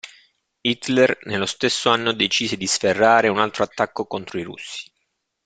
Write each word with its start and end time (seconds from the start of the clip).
Hitler 0.63 1.15
nello 1.25 1.45
stesso 1.45 1.91
anno 1.91 2.11
decise 2.11 2.57
di 2.57 2.65
sferrare 2.65 3.27
un 3.27 3.37
altro 3.37 3.63
attacco 3.65 4.07
contro 4.07 4.39
i 4.39 4.43
russi. 4.43 4.91